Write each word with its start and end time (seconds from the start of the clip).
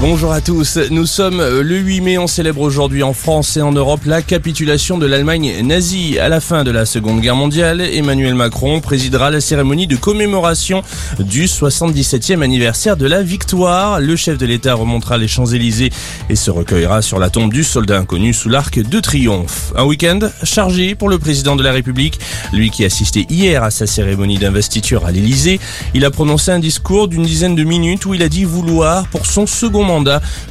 Bonjour 0.00 0.32
à 0.32 0.40
tous. 0.40 0.78
Nous 0.90 1.04
sommes 1.04 1.42
le 1.42 1.76
8 1.76 2.00
mai. 2.00 2.16
On 2.16 2.26
célèbre 2.26 2.62
aujourd'hui 2.62 3.02
en 3.02 3.12
France 3.12 3.58
et 3.58 3.60
en 3.60 3.70
Europe 3.70 4.00
la 4.06 4.22
capitulation 4.22 4.96
de 4.96 5.04
l'Allemagne 5.04 5.60
nazie. 5.62 6.18
À 6.18 6.30
la 6.30 6.40
fin 6.40 6.64
de 6.64 6.70
la 6.70 6.86
Seconde 6.86 7.20
Guerre 7.20 7.36
mondiale, 7.36 7.82
Emmanuel 7.82 8.34
Macron 8.34 8.80
présidera 8.80 9.30
la 9.30 9.42
cérémonie 9.42 9.86
de 9.86 9.96
commémoration 9.96 10.82
du 11.18 11.44
77e 11.44 12.40
anniversaire 12.40 12.96
de 12.96 13.06
la 13.06 13.22
victoire. 13.22 14.00
Le 14.00 14.16
chef 14.16 14.38
de 14.38 14.46
l'État 14.46 14.72
remontera 14.72 15.18
les 15.18 15.28
Champs-Élysées 15.28 15.90
et 16.30 16.36
se 16.36 16.50
recueillera 16.50 17.02
sur 17.02 17.18
la 17.18 17.28
tombe 17.28 17.52
du 17.52 17.62
soldat 17.62 17.98
inconnu 17.98 18.32
sous 18.32 18.48
l'arc 18.48 18.80
de 18.80 19.00
triomphe. 19.00 19.74
Un 19.76 19.84
week-end 19.84 20.20
chargé 20.44 20.94
pour 20.94 21.10
le 21.10 21.18
président 21.18 21.56
de 21.56 21.62
la 21.62 21.72
République. 21.72 22.18
Lui 22.54 22.70
qui 22.70 22.86
assistait 22.86 23.26
hier 23.28 23.62
à 23.62 23.70
sa 23.70 23.86
cérémonie 23.86 24.38
d'investiture 24.38 25.04
à 25.04 25.12
l'Élysée. 25.12 25.60
Il 25.92 26.06
a 26.06 26.10
prononcé 26.10 26.52
un 26.52 26.58
discours 26.58 27.06
d'une 27.06 27.24
dizaine 27.24 27.54
de 27.54 27.64
minutes 27.64 28.06
où 28.06 28.14
il 28.14 28.22
a 28.22 28.30
dit 28.30 28.44
vouloir 28.44 29.06
pour 29.08 29.26
son 29.26 29.46
second 29.46 29.89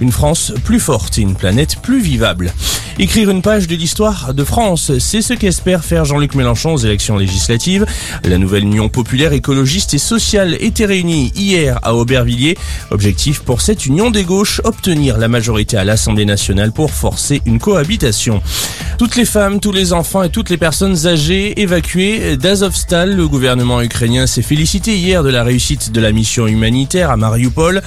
une 0.00 0.12
France 0.12 0.52
plus 0.64 0.80
forte 0.80 1.18
et 1.18 1.22
une 1.22 1.34
planète 1.34 1.76
plus 1.80 2.00
vivable. 2.00 2.52
Écrire 3.00 3.30
une 3.30 3.42
page 3.42 3.68
de 3.68 3.76
l'histoire 3.76 4.34
de 4.34 4.42
France, 4.42 4.90
c'est 4.98 5.22
ce 5.22 5.32
qu'espère 5.32 5.84
faire 5.84 6.04
Jean-Luc 6.04 6.34
Mélenchon 6.34 6.74
aux 6.74 6.78
élections 6.78 7.16
législatives. 7.16 7.86
La 8.24 8.38
nouvelle 8.38 8.64
Union 8.64 8.88
populaire 8.88 9.32
écologiste 9.32 9.94
et 9.94 9.98
sociale 9.98 10.56
était 10.58 10.84
réunie 10.84 11.30
hier 11.36 11.78
à 11.84 11.94
Aubervilliers. 11.94 12.58
Objectif 12.90 13.40
pour 13.40 13.60
cette 13.60 13.86
union 13.86 14.10
des 14.10 14.24
gauches, 14.24 14.60
obtenir 14.64 15.16
la 15.16 15.28
majorité 15.28 15.76
à 15.76 15.84
l'Assemblée 15.84 16.24
nationale 16.24 16.72
pour 16.72 16.90
forcer 16.90 17.40
une 17.46 17.60
cohabitation. 17.60 18.42
Toutes 18.98 19.14
les 19.14 19.26
femmes, 19.26 19.60
tous 19.60 19.70
les 19.70 19.92
enfants 19.92 20.24
et 20.24 20.30
toutes 20.30 20.50
les 20.50 20.56
personnes 20.56 21.06
âgées 21.06 21.60
évacuées 21.60 22.36
d'Azovstal, 22.36 23.14
le 23.14 23.28
gouvernement 23.28 23.80
ukrainien 23.80 24.26
s'est 24.26 24.42
félicité 24.42 24.96
hier 24.96 25.22
de 25.22 25.30
la 25.30 25.44
réussite 25.44 25.92
de 25.92 26.00
la 26.00 26.10
mission 26.10 26.48
humanitaire 26.48 27.12
à 27.12 27.16
Mariupol. 27.16 27.80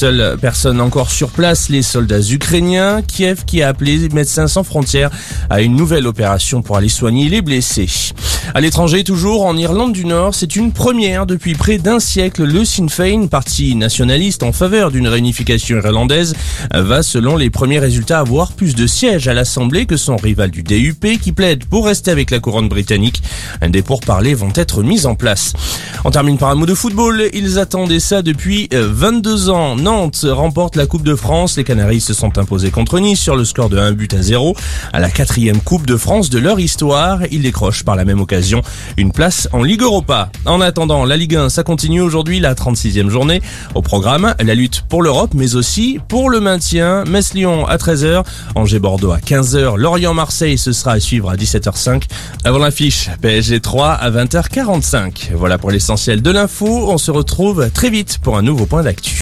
Seule 0.00 0.38
personne 0.40 0.80
encore 0.80 1.10
sur 1.10 1.28
place, 1.28 1.68
les 1.68 1.82
soldats 1.82 2.22
ukrainiens. 2.22 3.02
Kiev 3.02 3.44
qui 3.44 3.62
a 3.62 3.68
appelé 3.68 4.08
Médecins 4.08 4.48
sans 4.48 4.64
frontières 4.64 5.10
à 5.50 5.60
une 5.60 5.76
nouvelle 5.76 6.06
opération 6.06 6.62
pour 6.62 6.78
aller 6.78 6.88
soigner 6.88 7.28
les 7.28 7.42
blessés. 7.42 8.14
À 8.52 8.60
l'étranger, 8.60 9.04
toujours 9.04 9.46
en 9.46 9.56
Irlande 9.56 9.92
du 9.92 10.04
Nord, 10.04 10.34
c'est 10.34 10.56
une 10.56 10.72
première 10.72 11.24
depuis 11.24 11.54
près 11.54 11.78
d'un 11.78 12.00
siècle. 12.00 12.42
Le 12.42 12.64
Sinn 12.64 12.88
Féin, 12.88 13.28
parti 13.28 13.76
nationaliste 13.76 14.42
en 14.42 14.50
faveur 14.50 14.90
d'une 14.90 15.06
réunification 15.06 15.76
irlandaise, 15.76 16.34
va 16.74 17.04
selon 17.04 17.36
les 17.36 17.48
premiers 17.48 17.78
résultats 17.78 18.18
avoir 18.18 18.52
plus 18.52 18.74
de 18.74 18.88
sièges 18.88 19.28
à 19.28 19.34
l'Assemblée 19.34 19.86
que 19.86 19.96
son 19.96 20.16
rival 20.16 20.50
du 20.50 20.64
DUP 20.64 21.20
qui 21.20 21.30
plaide 21.30 21.64
pour 21.64 21.86
rester 21.86 22.10
avec 22.10 22.32
la 22.32 22.40
couronne 22.40 22.68
britannique. 22.68 23.22
Des 23.68 23.82
pourparlers 23.82 24.34
vont 24.34 24.52
être 24.56 24.82
mis 24.82 25.06
en 25.06 25.14
place. 25.14 25.52
On 26.04 26.10
termine 26.10 26.36
par 26.36 26.50
un 26.50 26.56
mot 26.56 26.66
de 26.66 26.74
football. 26.74 27.28
Ils 27.32 27.60
attendaient 27.60 28.00
ça 28.00 28.22
depuis 28.22 28.68
22 28.72 29.50
ans. 29.50 29.76
Nantes 29.76 30.26
remporte 30.28 30.74
la 30.74 30.86
Coupe 30.86 31.04
de 31.04 31.14
France. 31.14 31.56
Les 31.56 31.64
Canaries 31.64 32.00
se 32.00 32.14
sont 32.14 32.36
imposés 32.36 32.72
contre 32.72 32.98
Nice 32.98 33.20
sur 33.20 33.36
le 33.36 33.44
score 33.44 33.68
de 33.68 33.78
1 33.78 33.92
but 33.92 34.12
à 34.12 34.22
0. 34.22 34.56
À 34.92 34.98
la 34.98 35.08
quatrième 35.08 35.60
Coupe 35.60 35.86
de 35.86 35.96
France 35.96 36.30
de 36.30 36.40
leur 36.40 36.58
histoire, 36.58 37.20
ils 37.30 37.42
décrochent 37.42 37.84
par 37.84 37.94
la 37.94 38.04
même 38.04 38.20
occasion 38.20 38.39
une 38.96 39.12
place 39.12 39.48
en 39.52 39.62
Ligue 39.62 39.82
Europa. 39.82 40.30
En 40.46 40.60
attendant, 40.60 41.04
la 41.04 41.16
Ligue 41.16 41.36
1, 41.36 41.48
ça 41.48 41.62
continue 41.62 42.00
aujourd'hui, 42.00 42.40
la 42.40 42.54
36e 42.54 43.08
journée. 43.08 43.42
Au 43.74 43.82
programme, 43.82 44.34
la 44.40 44.54
lutte 44.54 44.82
pour 44.88 45.02
l'Europe, 45.02 45.32
mais 45.34 45.54
aussi 45.54 45.98
pour 46.08 46.30
le 46.30 46.40
maintien. 46.40 47.04
Metz-Lyon 47.04 47.66
à 47.66 47.76
13h, 47.76 48.24
Angers-Bordeaux 48.54 49.12
à 49.12 49.18
15h, 49.18 49.76
Lorient-Marseille, 49.76 50.58
ce 50.58 50.72
sera 50.72 50.92
à 50.92 51.00
suivre 51.00 51.30
à 51.30 51.36
17h05. 51.36 52.04
Avant 52.44 52.58
l'affiche, 52.58 53.10
PSG 53.20 53.60
3 53.60 53.92
à 53.92 54.10
20h45. 54.10 55.30
Voilà 55.34 55.58
pour 55.58 55.70
l'essentiel 55.70 56.22
de 56.22 56.30
l'info. 56.30 56.90
On 56.90 56.98
se 56.98 57.10
retrouve 57.10 57.70
très 57.70 57.90
vite 57.90 58.18
pour 58.22 58.36
un 58.36 58.42
nouveau 58.42 58.66
point 58.66 58.82
d'actu. 58.82 59.16